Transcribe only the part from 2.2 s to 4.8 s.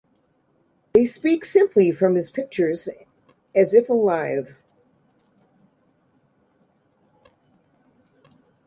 pictures, as if alive.